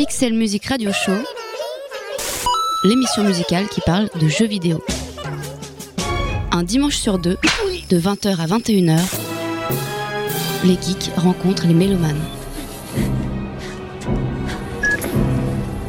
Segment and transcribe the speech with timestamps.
[0.00, 1.12] Pixel Music Radio Show,
[2.84, 4.82] l'émission musicale qui parle de jeux vidéo.
[6.52, 7.36] Un dimanche sur deux,
[7.90, 8.98] de 20h à 21h,
[10.64, 12.22] les geeks rencontrent les mélomanes.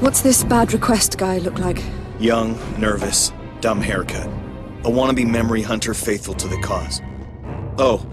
[0.02, 1.82] What's this bad request guy look like?
[2.20, 3.32] Young, nervous,
[3.62, 4.30] dumb haircut.
[4.84, 7.02] A wannabe memory hunter faithful to the cause.
[7.78, 8.06] Oh,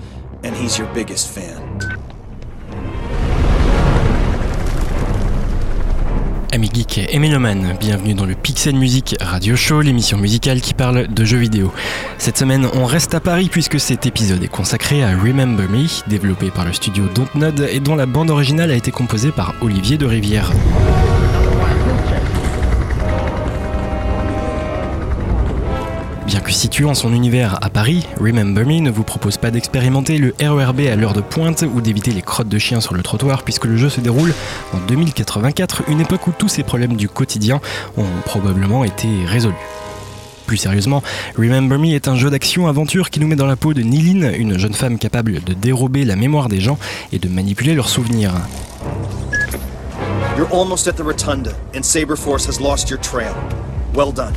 [0.45, 1.68] and he's your biggest fan.
[6.69, 11.07] Amis geeks et mélomanes, bienvenue dans le Pixel Music Radio Show, l'émission musicale qui parle
[11.07, 11.73] de jeux vidéo.
[12.19, 16.51] Cette semaine, on reste à Paris puisque cet épisode est consacré à Remember Me, développé
[16.51, 20.07] par le studio Dontnod et dont la bande originale a été composée par Olivier de
[20.07, 20.53] Rivière.
[26.29, 30.19] Bien que situé en son univers à Paris, Remember Me ne vous propose pas d'expérimenter
[30.19, 33.45] le RERB à l'heure de pointe ou d'éviter les crottes de chiens sur le trottoir
[33.45, 34.35] puisque le jeu se déroule
[34.75, 37.63] en 2084, une époque où tous ces problèmes du quotidien
[37.97, 39.55] ont probablement été résolus.
[40.47, 41.03] Plus sérieusement,
[41.39, 44.59] Remember Me est un jeu d'action-aventure qui nous met dans la peau de Niline, une
[44.59, 46.77] jeune femme capable de dérober la mémoire des gens
[47.11, 48.35] et de manipuler leurs souvenirs.
[50.37, 53.35] You're almost at the rotunda, and has lost your trail.
[53.95, 54.35] Well done.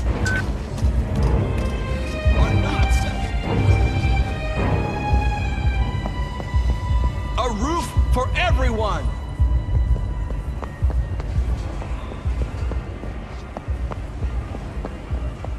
[8.14, 9.20] For everyone!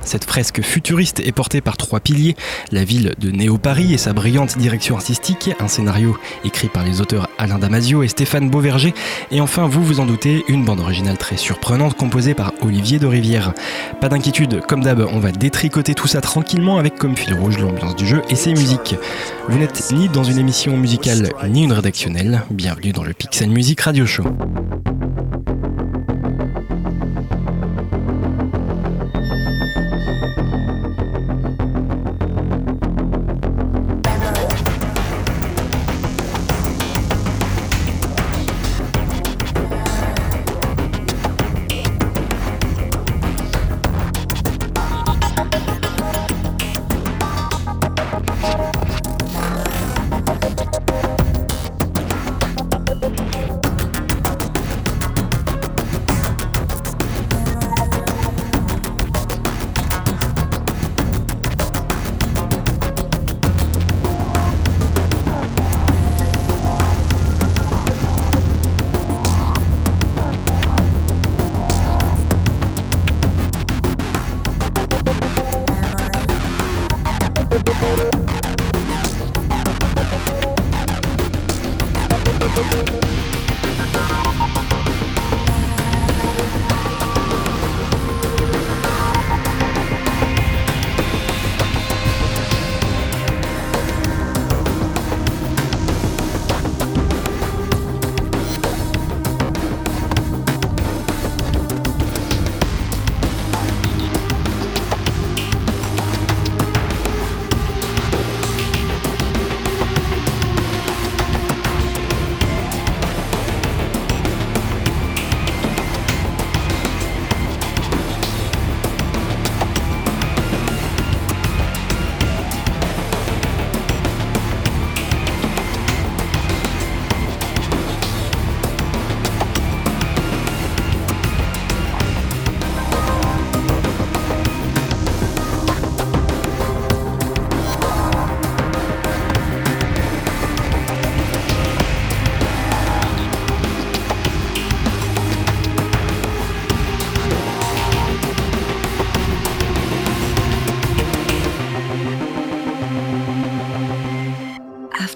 [0.05, 2.37] Cette fresque futuriste est portée par trois piliers,
[2.71, 7.29] la ville de Néo-Paris et sa brillante direction artistique, un scénario écrit par les auteurs
[7.39, 8.95] Alain Damasio et Stéphane Beauverger,
[9.31, 13.07] et enfin, vous vous en doutez, une bande originale très surprenante composée par Olivier de
[13.07, 13.53] Rivière.
[14.01, 17.97] Pas d'inquiétude, comme d'hab, on va détricoter tout ça tranquillement avec comme fil rouge l'ambiance
[17.97, 18.97] du jeu et ses musiques.
[19.49, 23.81] Vous n'êtes ni dans une émission musicale ni une rédactionnelle, bienvenue dans le Pixel Music
[23.81, 24.25] Radio Show.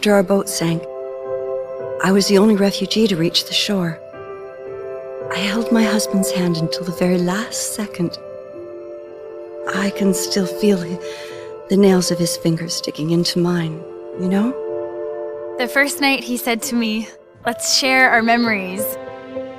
[0.06, 0.84] After our boat sank,
[2.04, 3.98] I was the only refugee to reach the shore.
[5.34, 8.16] I held my husband's hand until the very last second.
[9.74, 10.78] I can still feel
[11.68, 13.82] the nails of his fingers sticking into mine,
[14.20, 14.52] you know?
[15.58, 17.08] The first night he said to me,
[17.44, 18.84] Let's share our memories.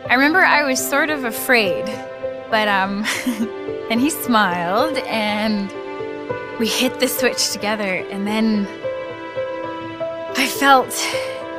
[0.10, 1.84] I remember I was sort of afraid,
[2.50, 3.04] but um,
[3.92, 5.70] and he smiled and
[6.58, 8.66] we hit the switch together, and then
[10.38, 10.94] I felt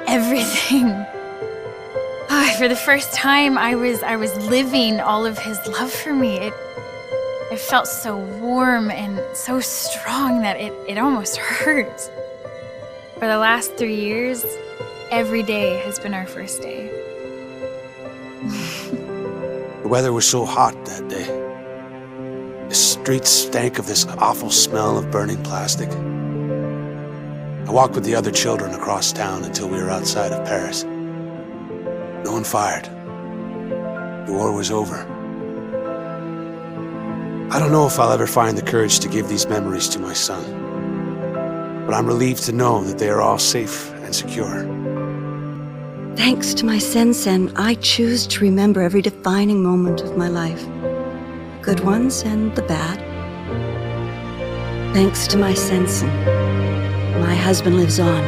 [0.06, 0.88] everything.
[2.30, 6.14] Ah, for the first time, I was I was living all of his love for
[6.14, 6.36] me.
[6.36, 6.54] It
[7.50, 12.00] it felt so warm and so strong that it, it almost hurt.
[13.14, 14.44] For the last three years,
[15.10, 16.90] every day has been our first day.
[19.82, 21.24] The weather was so hot that day.
[22.68, 25.88] The streets stank of this awful smell of burning plastic.
[27.68, 30.84] I walked with the other children across town until we were outside of Paris.
[30.84, 32.86] No one fired.
[34.26, 34.96] The war was over.
[37.52, 40.14] I don't know if I'll ever find the courage to give these memories to my
[40.14, 41.84] son.
[41.84, 44.64] But I'm relieved to know that they are all safe and secure.
[46.16, 50.66] Thanks to my Sensen, I choose to remember every defining moment of my life.
[51.60, 52.98] Good ones and the bad.
[54.94, 56.08] Thanks to my Sensen,
[57.18, 58.22] my husband lives on.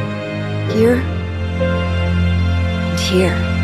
[0.71, 0.95] Here
[1.61, 3.60] and here.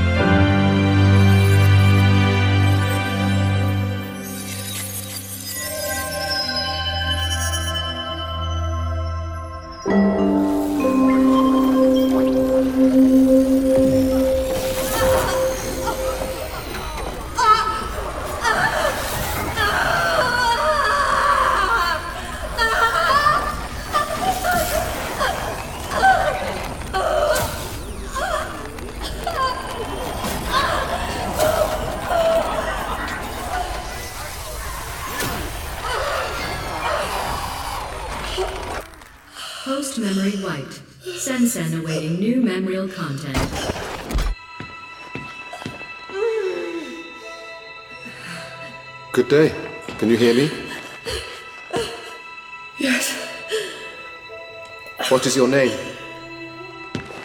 [55.38, 55.78] Your name?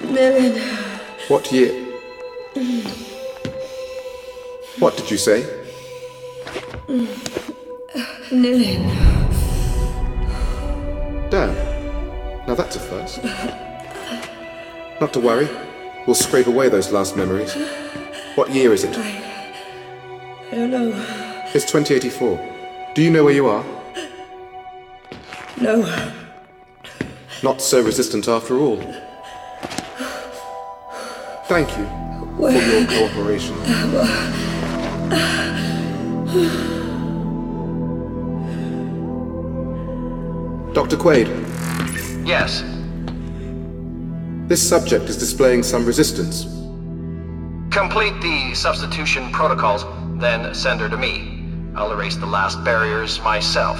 [0.02, 0.58] Nilin.
[1.28, 1.72] What year?
[4.78, 5.42] What did you say?
[8.30, 8.82] Nilin.
[11.30, 11.54] Damn.
[12.46, 13.24] Now that's a first.
[15.00, 15.48] Not to worry.
[16.06, 17.54] We'll scrape away those last memories.
[18.34, 18.94] What year is it?
[18.98, 20.92] I don't know.
[21.54, 22.92] It's 2084.
[22.94, 23.64] Do you know where you are?
[25.58, 26.11] No.
[27.42, 28.76] Not so resistant after all.
[31.46, 31.86] Thank you
[32.36, 33.56] for your cooperation.
[40.72, 40.96] Dr.
[40.96, 41.28] Quaid,
[42.26, 42.62] Yes.
[44.48, 46.44] this subject is displaying some resistance.
[47.70, 49.84] Complete the substitution protocols,
[50.18, 51.44] then send her to me.
[51.74, 53.78] I'll erase the last barriers myself.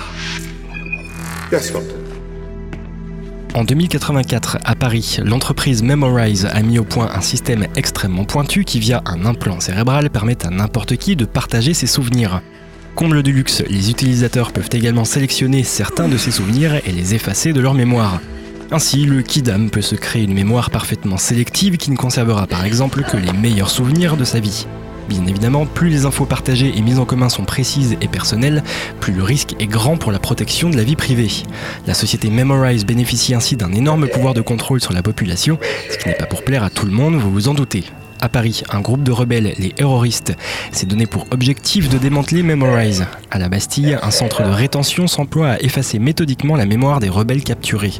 [1.50, 2.01] Yes, Doctor.
[3.54, 8.80] En 2084, à Paris, l'entreprise Memorize a mis au point un système extrêmement pointu qui,
[8.80, 12.40] via un implant cérébral, permet à n'importe qui de partager ses souvenirs.
[12.94, 17.52] Comble de luxe, les utilisateurs peuvent également sélectionner certains de ces souvenirs et les effacer
[17.52, 18.22] de leur mémoire.
[18.70, 23.02] Ainsi, le Kidam peut se créer une mémoire parfaitement sélective qui ne conservera par exemple
[23.02, 24.66] que les meilleurs souvenirs de sa vie.
[25.08, 28.62] Bien évidemment, plus les infos partagées et mises en commun sont précises et personnelles,
[29.00, 31.30] plus le risque est grand pour la protection de la vie privée.
[31.86, 35.58] La société Memorize bénéficie ainsi d'un énorme pouvoir de contrôle sur la population,
[35.90, 37.84] ce qui n'est pas pour plaire à tout le monde, vous vous en doutez.
[38.20, 40.32] À Paris, un groupe de rebelles, les terroristes,
[40.70, 43.04] s'est donné pour objectif de démanteler Memorize.
[43.32, 47.42] À la Bastille, un centre de rétention s'emploie à effacer méthodiquement la mémoire des rebelles
[47.42, 47.94] capturés.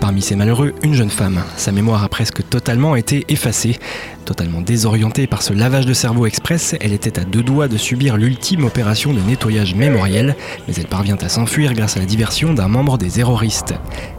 [0.00, 1.42] Parmi ces malheureux, une jeune femme.
[1.56, 3.78] Sa mémoire a presque totalement été effacée.
[4.24, 8.16] Totalement désorientée par ce lavage de cerveau express, elle était à deux doigts de subir
[8.16, 12.68] l'ultime opération de nettoyage mémoriel, mais elle parvient à s'enfuir grâce à la diversion d'un
[12.68, 13.74] membre des terroristes.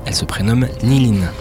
[0.06, 1.32] Elle se prénomme Nilin.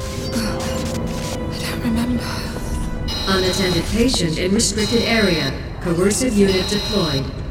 [3.28, 5.52] Unattended patient in restricted area.
[5.82, 7.45] Coercive unit deployed.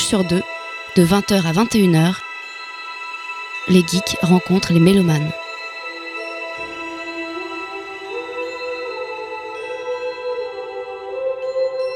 [0.00, 0.42] Sur deux,
[0.96, 2.14] de 20h à 21h,
[3.68, 5.30] les geeks rencontrent les mélomanes.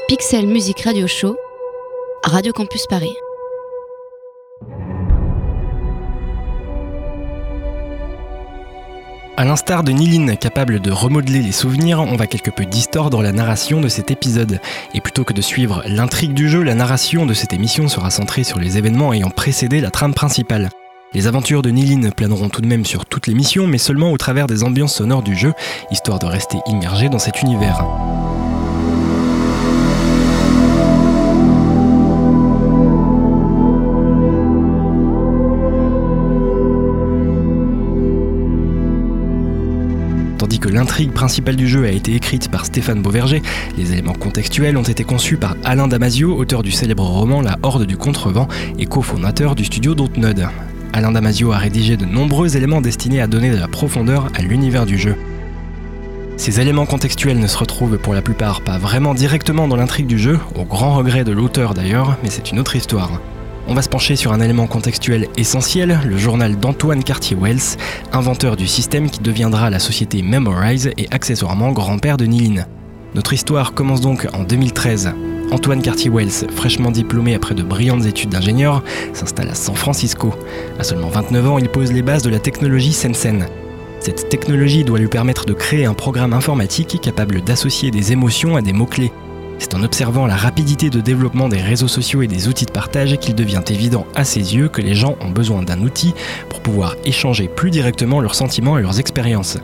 [0.07, 1.37] Pixel Music Radio Show,
[2.23, 3.15] Radio Campus Paris.
[9.43, 13.33] À l'instar de Niline, capable de remodeler les souvenirs, on va quelque peu distordre la
[13.33, 14.61] narration de cet épisode.
[14.93, 18.45] Et plutôt que de suivre l'intrigue du jeu, la narration de cette émission sera centrée
[18.45, 20.69] sur les événements ayant précédé la trame principale.
[21.13, 24.47] Les aventures de Niline planeront tout de même sur toute l'émission, mais seulement au travers
[24.47, 25.51] des ambiances sonores du jeu,
[25.91, 27.85] histoire de rester immergé dans cet univers.
[40.73, 43.41] L'intrigue principale du jeu a été écrite par Stéphane Beauverger,
[43.77, 47.85] les éléments contextuels ont été conçus par Alain Damasio, auteur du célèbre roman La Horde
[47.85, 48.47] du Contrevent
[48.79, 50.47] et cofondateur du studio Dontnod.
[50.91, 54.85] Alain Damasio a rédigé de nombreux éléments destinés à donner de la profondeur à l'univers
[54.85, 55.15] du jeu.
[56.37, 60.17] Ces éléments contextuels ne se retrouvent pour la plupart pas vraiment directement dans l'intrigue du
[60.17, 63.21] jeu, au grand regret de l'auteur d'ailleurs, mais c'est une autre histoire.
[63.67, 67.77] On va se pencher sur un élément contextuel essentiel, le journal d'Antoine Cartier-Wells,
[68.11, 72.67] inventeur du système qui deviendra la société Memorize et accessoirement grand-père de Niline.
[73.15, 75.13] Notre histoire commence donc en 2013.
[75.51, 80.33] Antoine Cartier-Wells, fraîchement diplômé après de brillantes études d'ingénieur, s'installe à San Francisco.
[80.77, 83.47] À seulement 29 ans, il pose les bases de la technologie Sensen.
[84.01, 88.61] Cette technologie doit lui permettre de créer un programme informatique capable d'associer des émotions à
[88.61, 89.13] des mots-clés.
[89.59, 93.17] C'est en observant la rapidité de développement des réseaux sociaux et des outils de partage
[93.17, 96.13] qu'il devient évident à ses yeux que les gens ont besoin d'un outil
[96.49, 99.57] pour pouvoir échanger plus directement leurs sentiments et leurs expériences.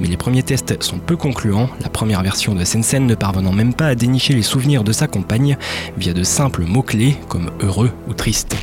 [0.00, 3.74] Mais les premiers tests sont peu concluants, la première version de Sensen ne parvenant même
[3.74, 5.56] pas à dénicher les souvenirs de sa compagne
[5.96, 8.56] via de simples mots-clés comme heureux ou triste.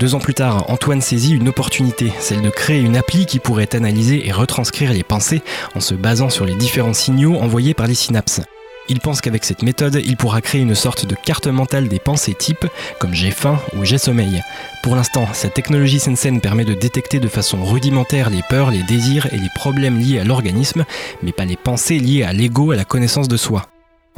[0.00, 3.76] Deux ans plus tard, Antoine saisit une opportunité, celle de créer une appli qui pourrait
[3.76, 5.42] analyser et retranscrire les pensées
[5.74, 8.40] en se basant sur les différents signaux envoyés par les synapses.
[8.88, 12.32] Il pense qu'avec cette méthode, il pourra créer une sorte de carte mentale des pensées
[12.32, 12.66] types,
[12.98, 14.40] comme j'ai faim ou j'ai sommeil.
[14.82, 19.26] Pour l'instant, cette technologie Sensen permet de détecter de façon rudimentaire les peurs, les désirs
[19.34, 20.86] et les problèmes liés à l'organisme,
[21.22, 23.66] mais pas les pensées liées à l'ego, à la connaissance de soi.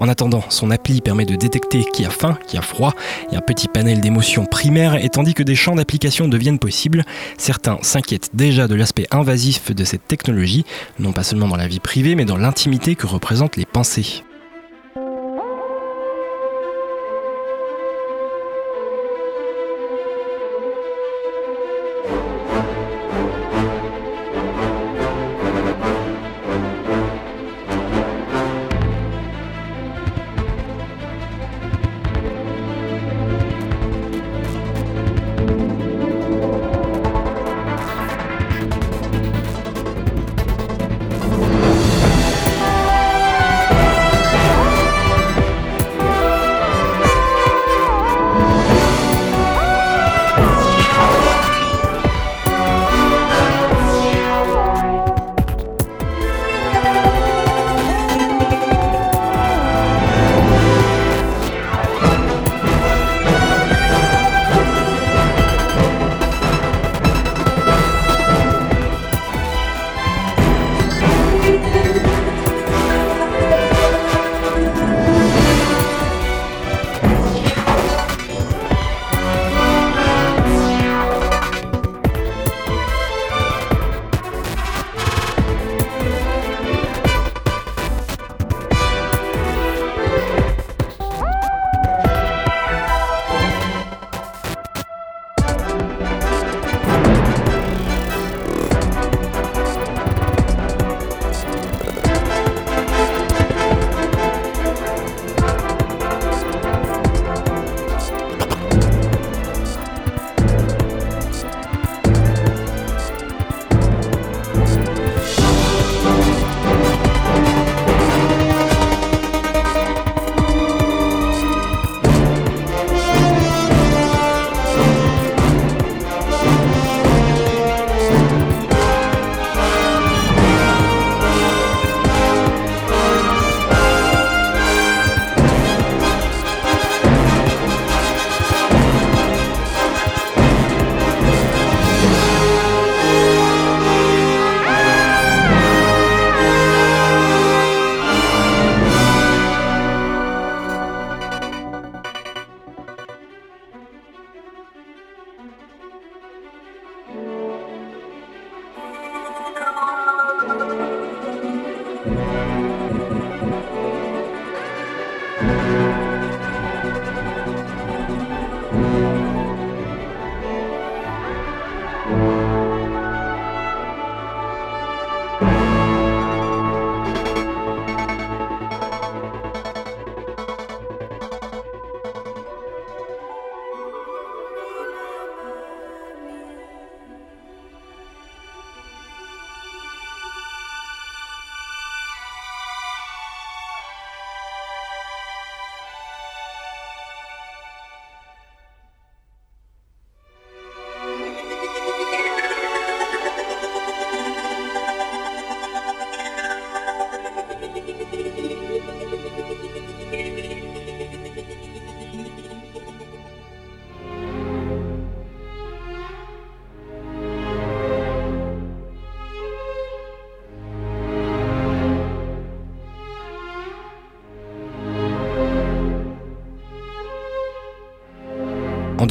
[0.02, 2.92] En attendant, son appli permet de détecter qui a faim, qui a froid,
[3.30, 7.04] et un petit panel d'émotions primaires, et tandis que des champs d'application deviennent possibles,
[7.38, 10.64] certains s'inquiètent déjà de l'aspect invasif de cette technologie,
[10.98, 14.24] non pas seulement dans la vie privée, mais dans l'intimité que représentent les pensées.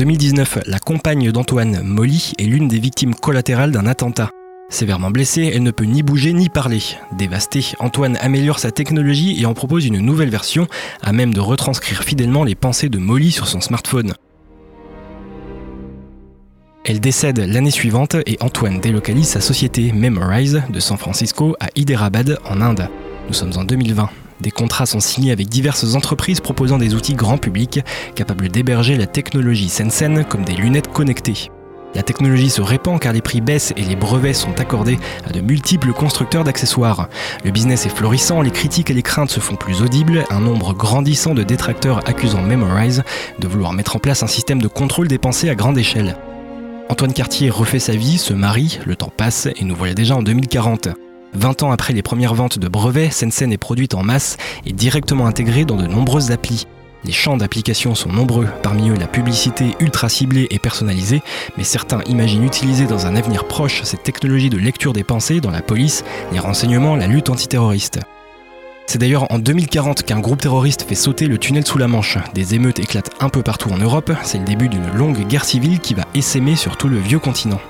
[0.02, 4.32] 2019, la compagne d'Antoine, Molly, est l'une des victimes collatérales d'un attentat.
[4.68, 6.82] Sévèrement blessée, elle ne peut ni bouger ni parler.
[7.12, 10.66] Dévastée, Antoine améliore sa technologie et en propose une nouvelle version
[11.04, 14.14] à même de retranscrire fidèlement les pensées de Molly sur son smartphone.
[16.84, 22.40] Elle décède l'année suivante et Antoine délocalise sa société Memorize de San Francisco à Hyderabad
[22.50, 22.90] en Inde.
[23.28, 24.10] Nous sommes en 2020.
[24.42, 27.82] Des contrats sont signés avec diverses entreprises proposant des outils grand public
[28.16, 31.52] capables d'héberger la technologie Sensen comme des lunettes connectées.
[31.94, 35.42] La technologie se répand car les prix baissent et les brevets sont accordés à de
[35.42, 37.08] multiples constructeurs d'accessoires.
[37.44, 40.74] Le business est florissant, les critiques et les craintes se font plus audibles, un nombre
[40.74, 43.04] grandissant de détracteurs accusant Memorize
[43.40, 46.16] de vouloir mettre en place un système de contrôle des pensées à grande échelle.
[46.90, 50.24] Antoine Cartier refait sa vie, se marie, le temps passe et nous voilà déjà en
[50.24, 50.90] 2040.
[51.34, 55.28] 20 ans après les premières ventes de brevets, Sensen est produite en masse et directement
[55.28, 56.68] intégrée dans de nombreuses applis.
[57.04, 61.22] Les champs d'application sont nombreux, parmi eux la publicité ultra ciblée et personnalisée,
[61.58, 65.50] mais certains imaginent utiliser dans un avenir proche cette technologie de lecture des pensées dans
[65.50, 68.00] la police, les renseignements, la lutte antiterroriste.
[68.86, 72.18] C'est d'ailleurs en 2040 qu'un groupe terroriste fait sauter le tunnel sous la Manche.
[72.34, 75.80] Des émeutes éclatent un peu partout en Europe, c'est le début d'une longue guerre civile
[75.80, 77.62] qui va essaimer sur tout le vieux continent.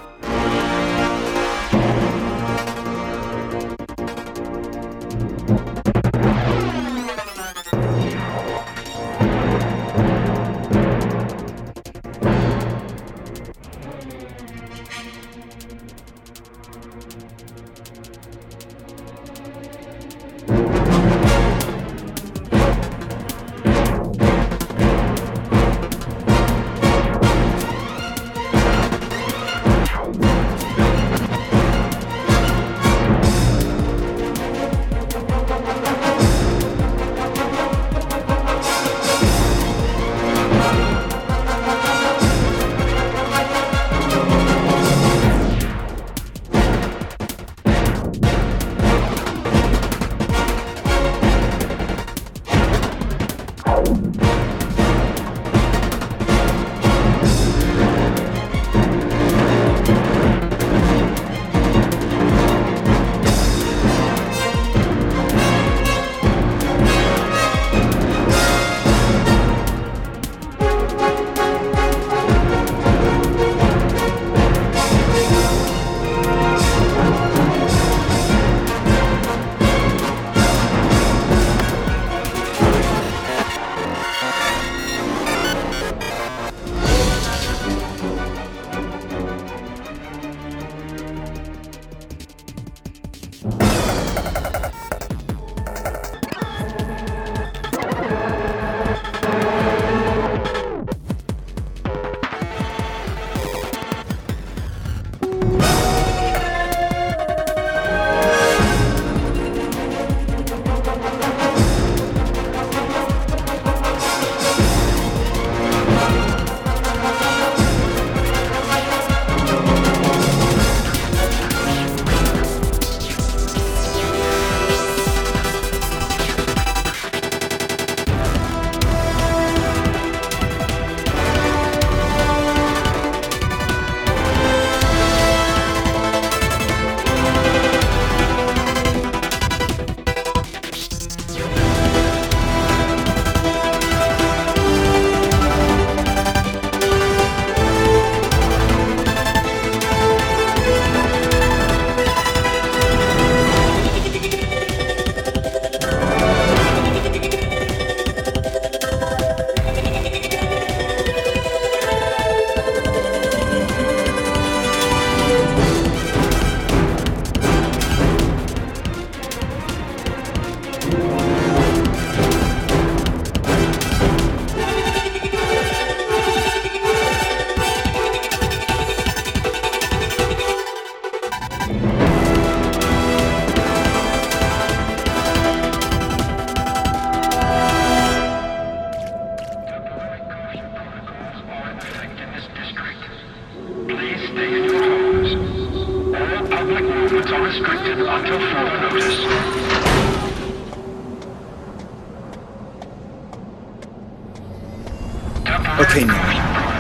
[205.92, 206.08] Okay.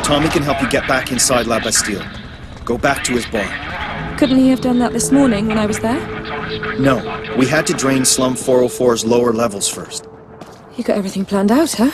[0.04, 2.02] Tommy can help you get back inside La Bastille.
[2.63, 3.45] Go back to his bar.
[4.17, 6.00] Couldn't he have done that this morning when I was there?
[6.80, 7.02] No,
[7.38, 10.08] we had to drain Slum 404's lower levels first.
[10.78, 11.91] You got everything planned out, huh?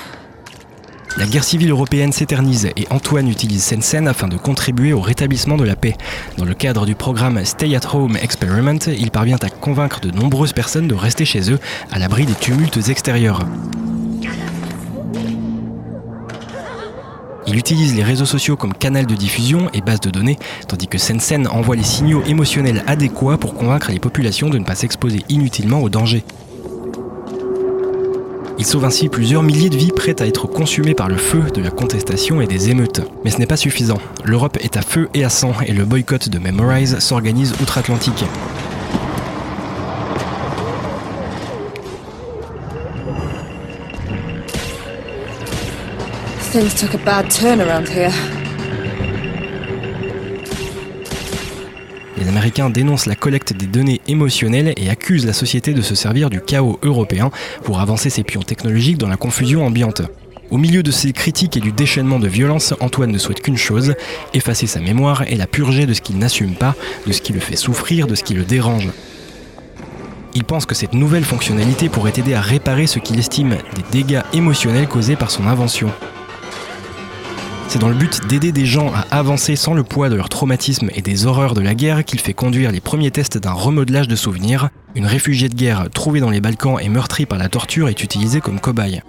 [1.17, 5.63] La guerre civile européenne s'éternise et Antoine utilise Sensen afin de contribuer au rétablissement de
[5.63, 5.95] la paix.
[6.37, 10.53] Dans le cadre du programme Stay at Home Experiment, il parvient à convaincre de nombreuses
[10.53, 11.57] personnes de rester chez eux,
[11.91, 13.43] à l'abri des tumultes extérieurs.
[17.47, 20.97] Il utilise les réseaux sociaux comme canal de diffusion et base de données, tandis que
[20.97, 25.81] Sensen envoie les signaux émotionnels adéquats pour convaincre les populations de ne pas s'exposer inutilement
[25.81, 26.25] aux dangers.
[28.59, 31.61] Il sauve ainsi plusieurs milliers de vies prêtes à être consumées par le feu de
[31.61, 33.01] la contestation et des émeutes.
[33.23, 33.99] Mais ce n'est pas suffisant.
[34.25, 38.25] L'Europe est à feu et à sang et le boycott de Memorize s'organise outre-Atlantique.
[52.17, 56.31] Les Américains dénoncent la collecte des données émotionnelles et accusent la société de se servir
[56.31, 57.29] du chaos européen
[57.63, 60.01] pour avancer ses pions technologiques dans la confusion ambiante.
[60.49, 63.93] Au milieu de ces critiques et du déchaînement de violence, Antoine ne souhaite qu'une chose,
[64.33, 66.73] effacer sa mémoire et la purger de ce qu'il n'assume pas,
[67.05, 68.89] de ce qui le fait souffrir, de ce qui le dérange.
[70.33, 74.23] Il pense que cette nouvelle fonctionnalité pourrait aider à réparer ce qu'il estime des dégâts
[74.33, 75.91] émotionnels causés par son invention.
[77.69, 80.89] C'est dans le but d'aider des gens à avancer sans le poids de leur traumatisme
[80.95, 84.15] et des horreurs de la guerre qu'il fait conduire les premiers tests d'un remodelage de
[84.15, 84.69] souvenirs.
[84.95, 88.39] Une réfugiée de guerre trouvée dans les Balkans et meurtrie par la torture est utilisée
[88.39, 89.01] comme cobaye.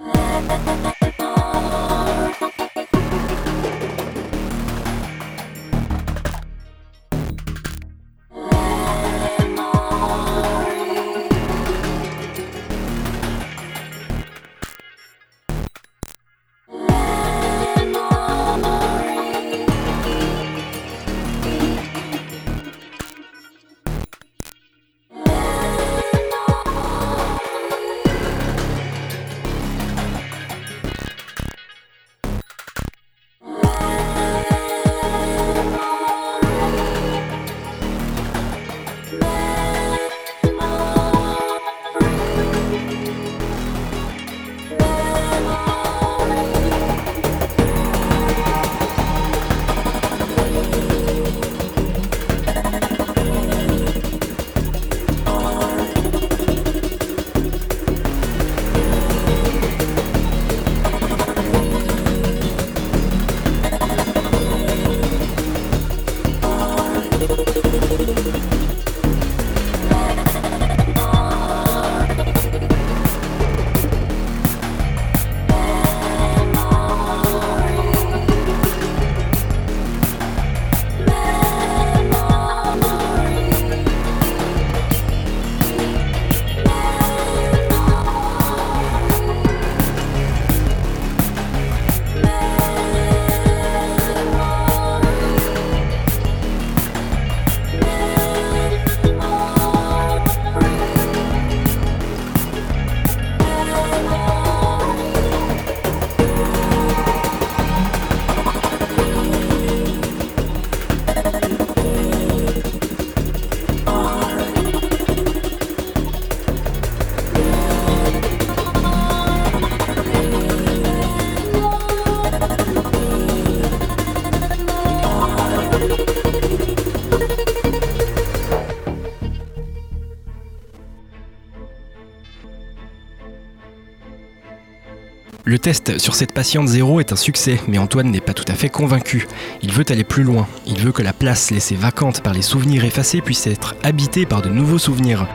[135.59, 138.53] Le test sur cette patiente zéro est un succès, mais Antoine n'est pas tout à
[138.53, 139.27] fait convaincu.
[139.61, 140.47] Il veut aller plus loin.
[140.65, 144.41] Il veut que la place laissée vacante par les souvenirs effacés puisse être habitée par
[144.41, 145.27] de nouveaux souvenirs.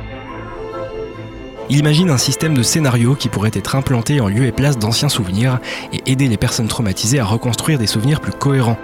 [1.68, 5.10] Il imagine un système de scénario qui pourrait être implanté en lieu et place d'anciens
[5.10, 5.58] souvenirs
[5.92, 8.78] et aider les personnes traumatisées à reconstruire des souvenirs plus cohérents.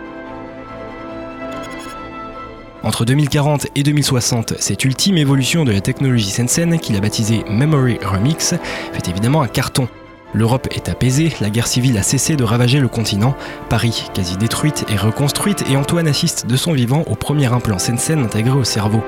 [2.83, 7.99] Entre 2040 et 2060, cette ultime évolution de la technologie Sensen, qu'il a baptisée Memory
[8.05, 8.57] Remix,
[8.93, 9.89] fait évidemment un carton.
[10.33, 13.35] L'Europe est apaisée, la guerre civile a cessé de ravager le continent,
[13.69, 18.21] Paris quasi détruite et reconstruite, et Antoine assiste de son vivant au premier implant Sensen
[18.21, 19.03] intégré au cerveau.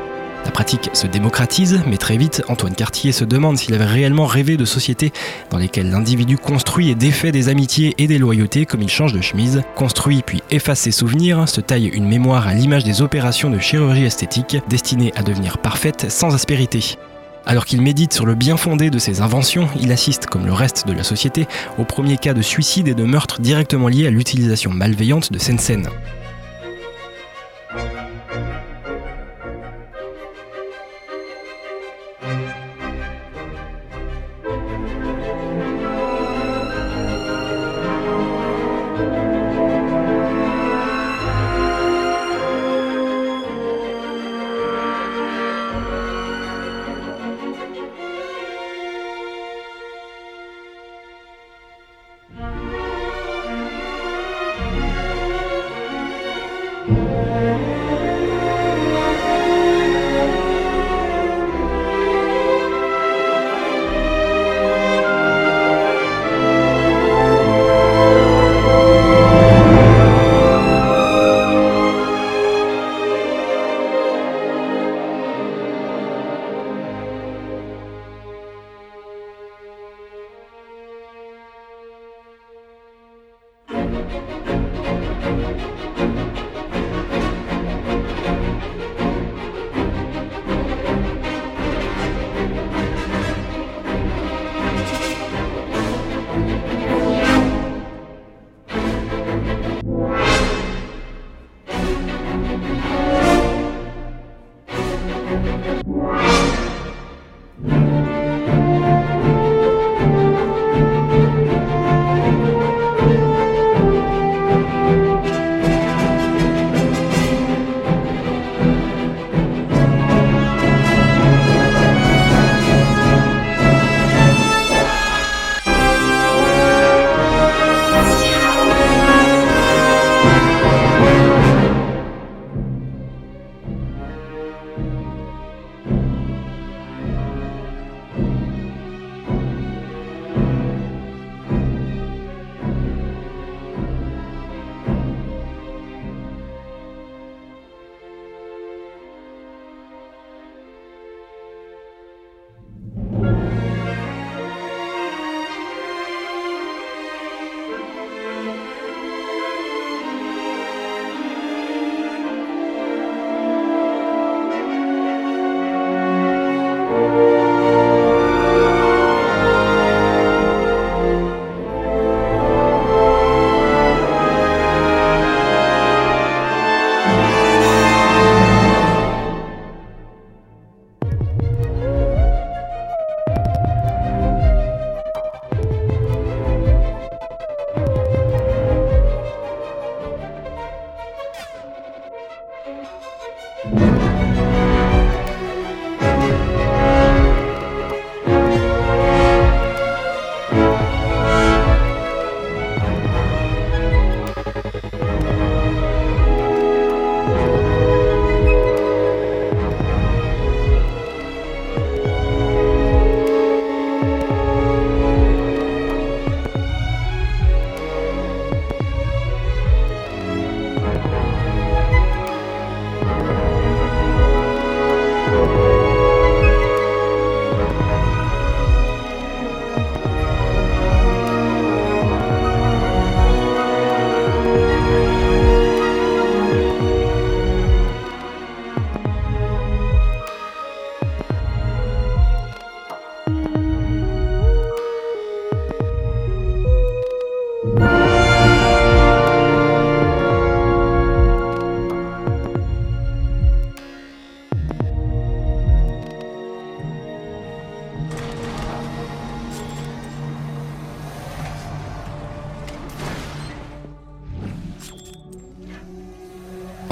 [0.44, 4.56] La pratique se démocratise, mais très vite, Antoine Cartier se demande s'il avait réellement rêvé
[4.56, 5.12] de sociétés
[5.50, 9.20] dans lesquelles l'individu construit et défait des amitiés et des loyautés comme il change de
[9.20, 13.60] chemise, construit puis efface ses souvenirs, se taille une mémoire à l'image des opérations de
[13.60, 16.96] chirurgie esthétique destinées à devenir parfaites sans aspérité.
[17.44, 20.86] Alors qu'il médite sur le bien fondé de ses inventions, il assiste, comme le reste
[20.86, 21.46] de la société,
[21.78, 25.88] au premier cas de suicide et de meurtre directement liés à l'utilisation malveillante de Sensen.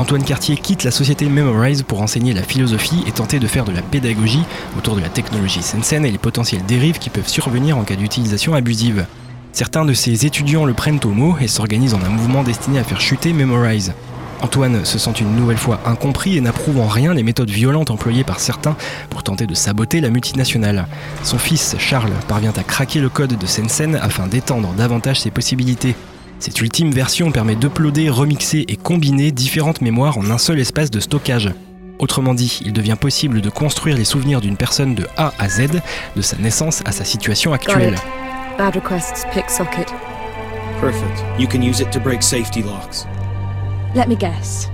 [0.00, 3.70] Antoine Cartier quitte la société Memorize pour enseigner la philosophie et tenter de faire de
[3.70, 4.44] la pédagogie
[4.78, 8.54] autour de la technologie Sensen et les potentielles dérives qui peuvent survenir en cas d'utilisation
[8.54, 9.04] abusive.
[9.52, 12.82] Certains de ses étudiants le prennent au mot et s'organisent en un mouvement destiné à
[12.82, 13.92] faire chuter Memorize.
[14.40, 18.24] Antoine se sent une nouvelle fois incompris et n'approuve en rien les méthodes violentes employées
[18.24, 18.76] par certains
[19.10, 20.86] pour tenter de saboter la multinationale.
[21.24, 25.94] Son fils, Charles, parvient à craquer le code de Sensen afin d'étendre davantage ses possibilités.
[26.40, 30.98] Cette ultime version permet d'uploader, remixer et combiner différentes mémoires en un seul espace de
[30.98, 31.52] stockage.
[31.98, 35.82] Autrement dit, il devient possible de construire les souvenirs d'une personne de A à Z,
[36.16, 37.94] de sa naissance à sa situation actuelle.
[38.56, 39.92] Bad requests, pick socket.
[40.80, 41.22] Perfect.
[41.38, 43.06] You can use it to break safety locks.
[43.94, 44.70] Let me guess.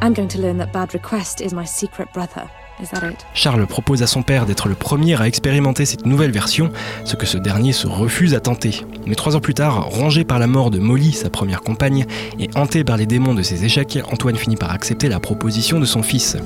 [0.00, 2.48] I'm going to learn that Bad Request is my secret brother.
[3.34, 6.70] Charles propose à son père d'être le premier à expérimenter cette nouvelle version,
[7.04, 8.84] ce que ce dernier se refuse à tenter.
[9.06, 12.06] Mais trois ans plus tard, rongé par la mort de Molly, sa première compagne,
[12.38, 15.84] et hanté par les démons de ses échecs, Antoine finit par accepter la proposition de
[15.84, 16.36] son fils.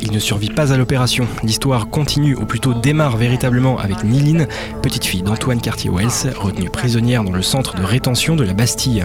[0.00, 1.26] Il ne survit pas à l'opération.
[1.42, 4.46] L'histoire continue, ou plutôt démarre véritablement avec Niline,
[4.82, 9.04] petite fille d'Antoine Cartier-Wells, retenue prisonnière dans le centre de rétention de la Bastille.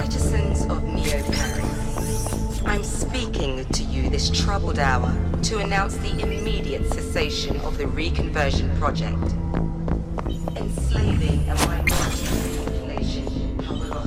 [4.14, 5.12] This troubled hour
[5.42, 9.18] to announce the immediate cessation of the reconversion project.
[10.56, 11.94] Enslaving a minority
[12.56, 13.26] population,
[13.66, 14.04] however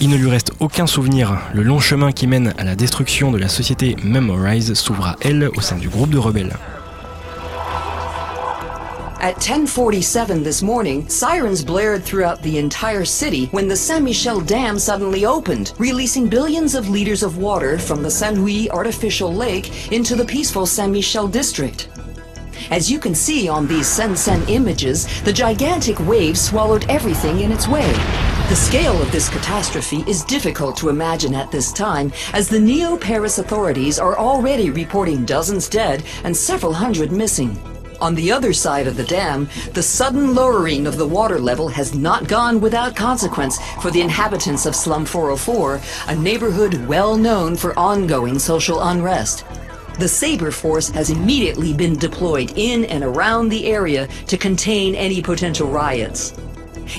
[0.00, 1.38] Il ne lui reste aucun souvenir.
[1.54, 5.50] Le long chemin qui mène à la destruction de la société Memorize s'ouvre à elle
[5.54, 6.56] au sein du groupe de rebelles.
[9.20, 15.26] At 1047 this morning, sirens blared throughout the entire city when the Saint-Michel Dam suddenly
[15.26, 20.66] opened, releasing billions of liters of water from the Saint-Louis artificial lake into the peaceful
[20.66, 21.88] Saint-Michel district.
[22.70, 27.66] As you can see on these Sen-Sen images, the gigantic wave swallowed everything in its
[27.66, 27.90] way.
[28.48, 33.38] The scale of this catastrophe is difficult to imagine at this time, as the Neo-Paris
[33.38, 37.58] authorities are already reporting dozens dead and several hundred missing.
[38.00, 41.94] On the other side of the dam, the sudden lowering of the water level has
[41.94, 47.76] not gone without consequence for the inhabitants of Slum 404, a neighborhood well known for
[47.76, 49.44] ongoing social unrest.
[49.98, 55.20] The Sabre Force has immediately been deployed in and around the area to contain any
[55.20, 56.38] potential riots.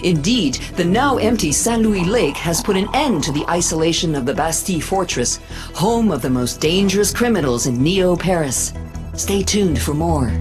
[0.03, 4.25] Indeed, the now empty Saint Louis Lake has put an end to the isolation of
[4.25, 5.39] the Bastille Fortress,
[5.73, 8.73] home of the most dangerous criminals in Neo Paris.
[9.13, 10.31] Stay tuned for more.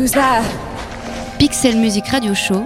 [0.00, 0.16] Who's?
[1.38, 2.64] Pixel Music Radio Show,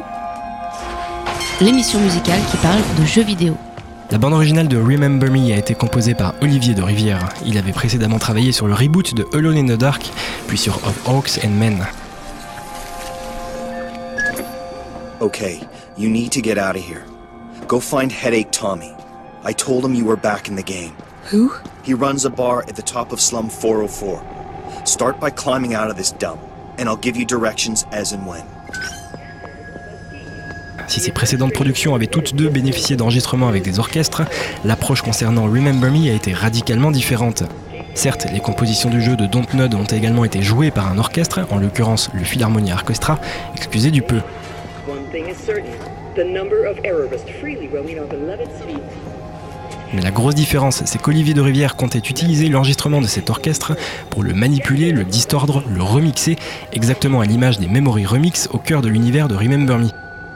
[1.61, 3.57] l'émission musicale qui parle de jeux vidéo.
[4.13, 7.29] La bande originale de Remember Me a été composée par Olivier de Rivière.
[7.45, 10.13] Il avait précédemment travaillé sur le reboot de Alone in the Dark,
[10.47, 11.85] puis sur Of Hawks and Men.
[15.21, 15.59] Okay,
[15.99, 17.03] you need to get out of here.
[17.67, 18.93] Go find Headache Tommy.
[19.45, 20.93] I told him you were back in the game.
[21.33, 21.51] Who?
[21.83, 24.23] He runs a bar at the top of Slum 404.
[24.85, 26.39] Start by climbing out of this dump,
[26.79, 28.45] and I'll give you directions as and when.
[30.87, 34.23] Si ces précédentes productions avaient toutes deux bénéficié d'enregistrements avec des orchestres,
[34.65, 37.45] l'approche concernant Remember Me a été radicalement différente.
[37.95, 41.59] Certes, les compositions du jeu de Dontnod ont également été jouées par un orchestre, en
[41.59, 43.19] l'occurrence le Philharmonia Orchestra,
[43.55, 44.21] excusez du peu.
[44.87, 45.71] One thing is certain.
[46.17, 48.79] The number of errorists freely roaming our beloved city
[49.95, 53.77] Mais la grosse différence, c'est qu'Olivier de Rivière comptait utiliser l'enregistrement de cet orchestre
[54.11, 56.37] pour le manipuler, le distordre, le remixer,
[56.73, 59.91] exactement à l'image des Memory Remix au cœur de l'univers de Remember Me.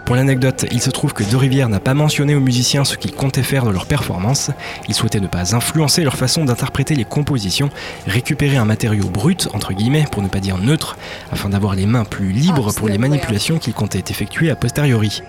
[0.04, 3.12] Pour l'anecdote, il se trouve que De Rivière n'a pas mentionné aux musiciens ce qu'il
[3.12, 4.50] comptait faire de leur performance.
[4.88, 7.68] Il souhaitait ne pas influencer leur façon d'interpréter les compositions,
[8.06, 10.96] récupérer un matériau brut, entre guillemets, pour ne pas dire neutre,
[11.30, 15.20] afin d'avoir les mains plus libres pour les manipulations qu'il comptait effectuer a posteriori.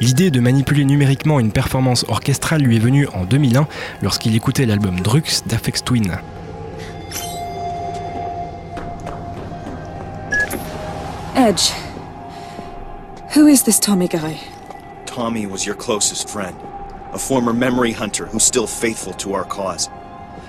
[0.00, 3.68] L'idée de manipuler numériquement une performance orchestrale lui est venue en 2001
[4.00, 6.18] lorsqu'il écoutait l'album Drux d'Afex Twin.
[11.36, 11.70] Edge.
[13.36, 14.40] Who is this Tommy guy?
[15.04, 16.56] Tommy was your closest friend,
[17.12, 19.90] a former memory hunter who's still faithful to our cause.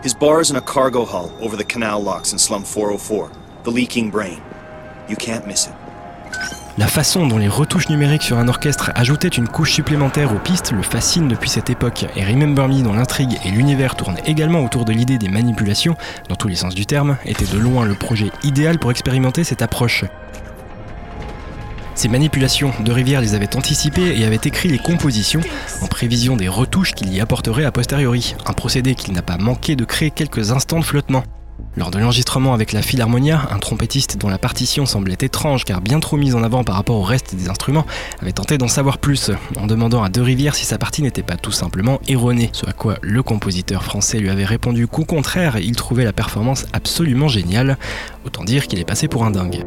[0.02, 3.32] His bar is in a cargo hull over the canal locks in Slum 404,
[3.64, 4.42] the Leaking Brain.
[5.10, 5.74] You can't miss it.
[6.78, 10.72] La façon dont les retouches numériques sur un orchestre ajoutaient une couche supplémentaire aux pistes
[10.72, 14.86] le fascine depuis cette époque, et Remember Me, dont l'intrigue et l'univers tournent également autour
[14.86, 15.98] de l'idée des manipulations,
[16.30, 19.62] dans tous les sens du terme, était de loin le projet idéal pour expérimenter cette
[19.62, 20.06] approche.
[21.94, 25.42] Ces manipulations, De Rivière les avait anticipées et avait écrit les compositions
[25.82, 29.76] en prévision des retouches qu'il y apporterait a posteriori, un procédé qu'il n'a pas manqué
[29.76, 31.24] de créer quelques instants de flottement.
[31.78, 36.02] Lors de l'enregistrement avec la Philharmonia, un trompettiste dont la partition semblait étrange car bien
[36.02, 37.86] trop mise en avant par rapport au reste des instruments
[38.22, 41.38] avait tenté d'en savoir plus, en demandant à De Rivière si sa partie n'était pas
[41.38, 45.78] tout simplement erronée, ce à quoi le compositeur français lui avait répondu qu'au contraire, il
[45.78, 47.78] trouvait la performance absolument géniale,
[48.26, 49.64] autant dire qu'il est passé pour un dingue.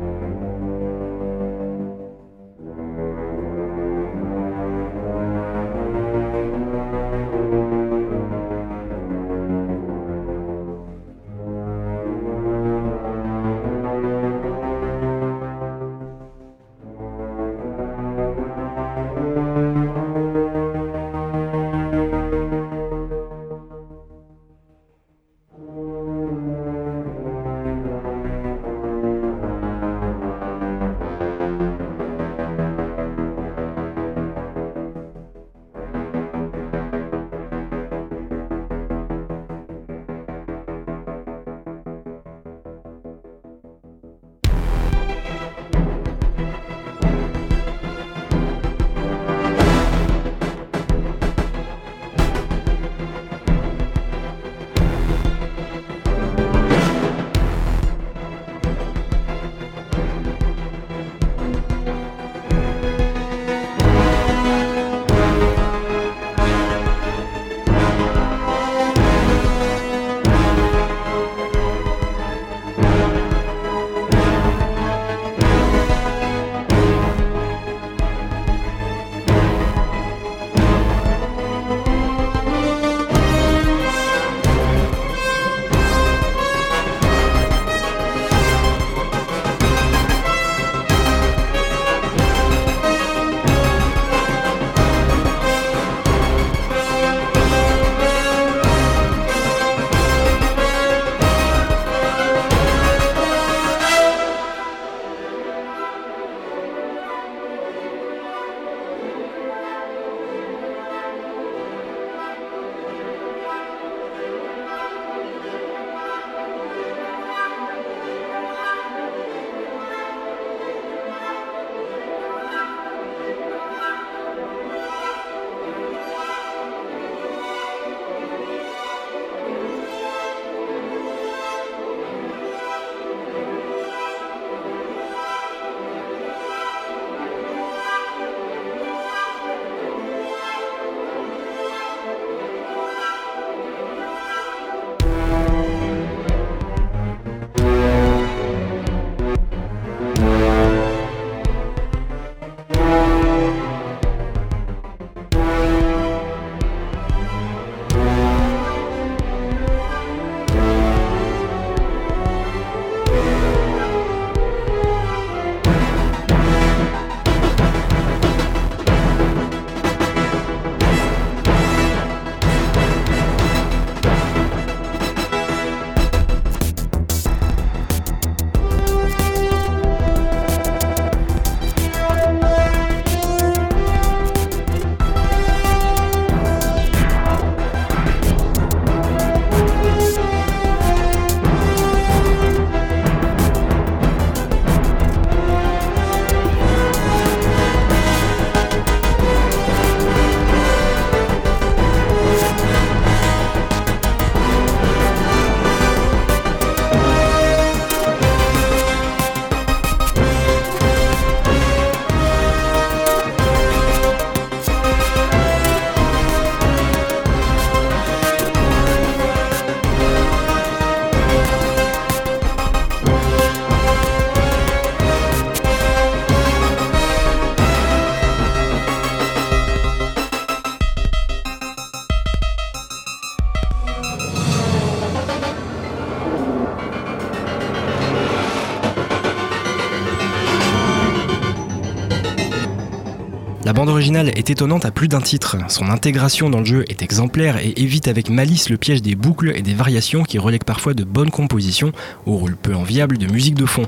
[243.85, 245.59] Bande originale est étonnante à plus d'un titre.
[245.69, 249.53] Son intégration dans le jeu est exemplaire et évite avec malice le piège des boucles
[249.55, 251.93] et des variations qui relèguent parfois de bonnes compositions
[252.25, 253.85] au rôle peu enviable de musique de fond.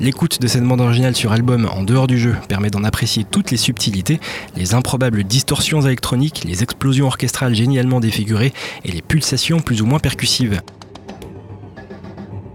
[0.00, 3.50] L'écoute de cette bande originale sur album en dehors du jeu permet d'en apprécier toutes
[3.50, 4.20] les subtilités,
[4.54, 8.52] les improbables distorsions électroniques, les explosions orchestrales génialement défigurées
[8.84, 10.60] et les pulsations plus ou moins percussives.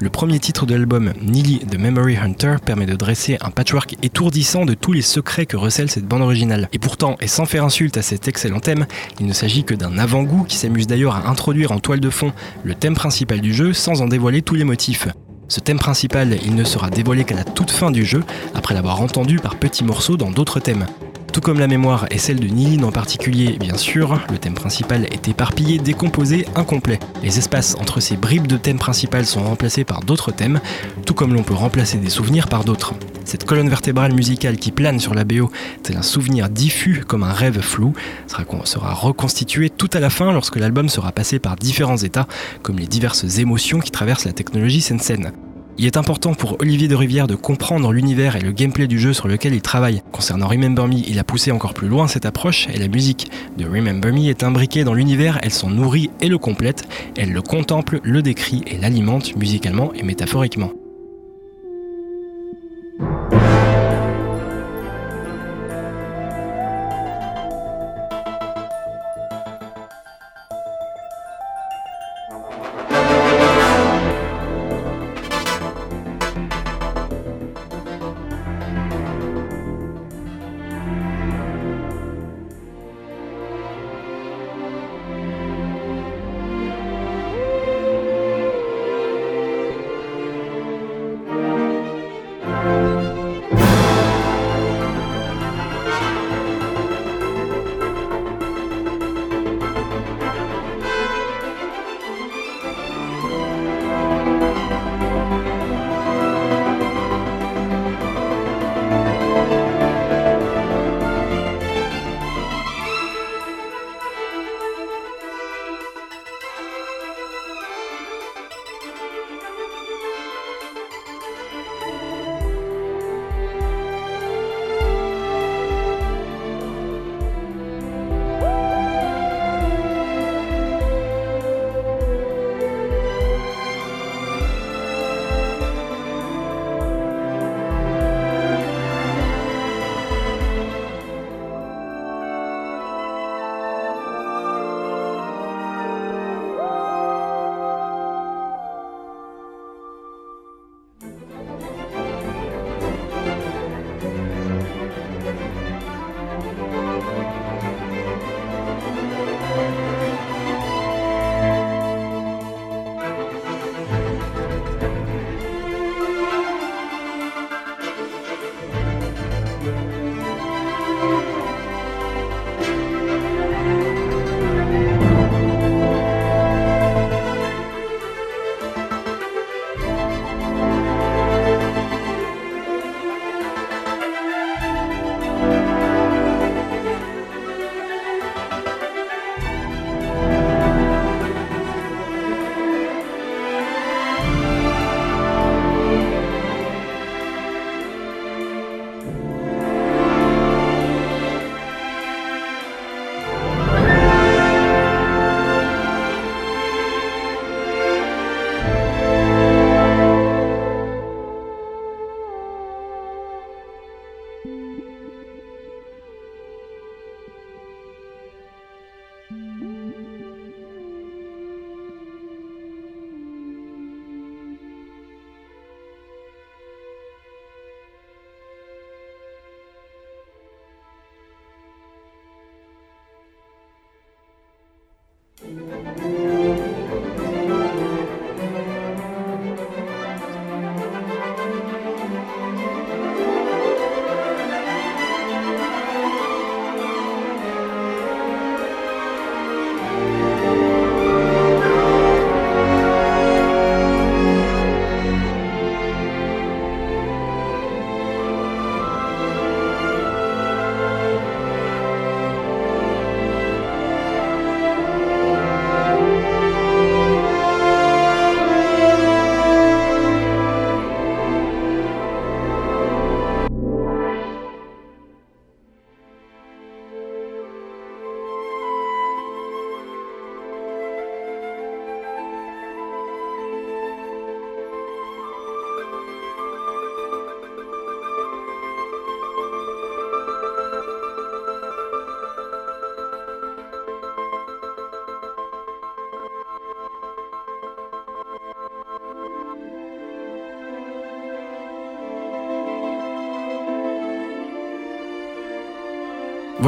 [0.03, 4.65] Le premier titre de l'album, Neely the Memory Hunter, permet de dresser un patchwork étourdissant
[4.65, 6.67] de tous les secrets que recèle cette bande originale.
[6.73, 8.85] Et pourtant, et sans faire insulte à cet excellent thème,
[9.21, 12.33] il ne s'agit que d'un avant-goût qui s'amuse d'ailleurs à introduire en toile de fond
[12.65, 15.07] le thème principal du jeu sans en dévoiler tous les motifs.
[15.47, 18.99] Ce thème principal, il ne sera dévoilé qu'à la toute fin du jeu, après l'avoir
[18.99, 20.85] entendu par petits morceaux dans d'autres thèmes.
[21.33, 25.05] Tout comme la mémoire et celle de Nilin en particulier, bien sûr, le thème principal
[25.05, 26.99] est éparpillé, décomposé, incomplet.
[27.23, 30.61] Les espaces entre ces bribes de thème principal sont remplacés par d'autres thèmes,
[31.07, 32.93] tout comme l'on peut remplacer des souvenirs par d'autres.
[33.25, 35.49] Cette colonne vertébrale musicale qui plane sur la BO,
[35.81, 37.93] tel un souvenir diffus comme un rêve flou,
[38.27, 42.27] sera, sera reconstituée tout à la fin lorsque l'album sera passé par différents états,
[42.61, 45.31] comme les diverses émotions qui traversent la technologie Sensen.
[45.77, 49.11] Il est important pour Olivier de Rivière de comprendre l'univers et le gameplay du jeu
[49.11, 50.03] sur lequel il travaille.
[50.11, 53.65] Concernant Remember Me, il a poussé encore plus loin cette approche et la musique de
[53.65, 57.99] Remember Me est imbriquée dans l'univers, elle s'en nourrit et le complète, elle le contemple,
[58.03, 60.71] le décrit et l'alimente musicalement et métaphoriquement.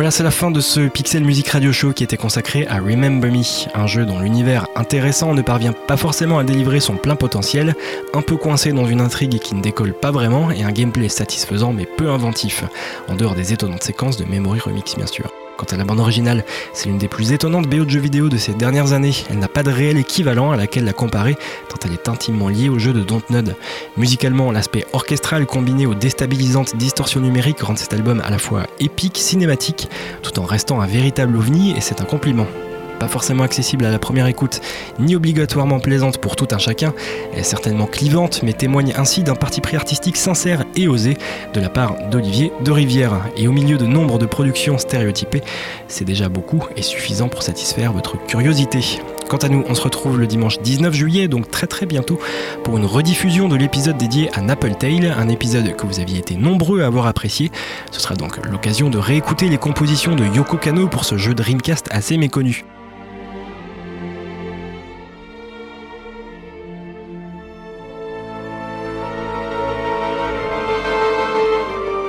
[0.06, 3.32] Voilà, c'est la fin de ce Pixel Music Radio Show qui était consacré à Remember
[3.32, 3.42] Me,
[3.74, 7.74] un jeu dont l'univers intéressant ne parvient pas forcément à délivrer son plein potentiel,
[8.14, 11.74] un peu coincé dans une intrigue qui ne décolle pas vraiment et un gameplay satisfaisant
[11.74, 12.66] mais peu inventif,
[13.08, 15.32] en dehors des étonnantes séquences de Memory Remix bien sûr.
[15.58, 16.44] Quant à la bande originale,
[16.74, 19.14] c'est l'une des plus étonnantes BO de jeux vidéo de ces dernières années.
[19.30, 21.36] Elle n'a pas de réel équivalent à laquelle la comparer,
[21.70, 23.56] tant elle est intimement liée au jeu de Dontnod.
[23.96, 29.18] Musicalement, l'aspect orchestral combiné aux déstabilisantes distorsions numériques rend cet album à la fois épique,
[29.18, 29.90] cinématique,
[30.22, 32.48] tout en restant un véritable ovni, et c'est un compliment
[32.96, 34.62] pas forcément accessible à la première écoute,
[35.00, 36.94] ni obligatoirement plaisante pour tout un chacun,
[37.34, 41.18] est certainement clivante, mais témoigne ainsi d'un parti pris artistique sincère et osé
[41.54, 43.22] de la part d'Olivier de Rivière.
[43.38, 45.42] Et au milieu de nombre de productions stéréotypées,
[45.88, 48.80] c'est déjà beaucoup et suffisant pour satisfaire votre curiosité.
[49.28, 52.20] Quant à nous, on se retrouve le dimanche 19 juillet, donc très très bientôt,
[52.64, 56.36] pour une rediffusion de l'épisode dédié à Apple Tale, un épisode que vous aviez été
[56.36, 57.52] nombreux à avoir apprécié.
[57.92, 61.88] Ce sera donc l'occasion de réécouter les compositions de Yoko Kano pour ce jeu Dreamcast
[61.92, 62.66] assez méconnu.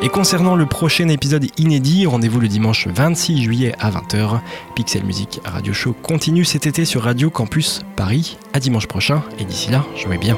[0.07, 4.39] Et concernant le prochain épisode inédit, rendez-vous le dimanche 26 juillet à 20h.
[4.77, 8.39] Pixel Music Radio Show continue cet été sur Radio Campus Paris.
[8.53, 10.37] À dimanche prochain, et d'ici là, jouez bien.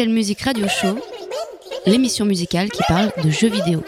[0.00, 0.98] Pixel Music Radio Show,
[1.84, 3.82] l'émission musicale qui parle de jeux vidéo.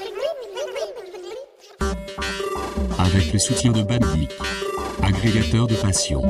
[2.98, 4.30] Avec le soutien de Bandic,
[5.02, 6.20] agrégateur de passion.